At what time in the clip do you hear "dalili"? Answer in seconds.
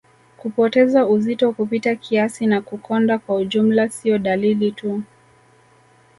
4.19-4.71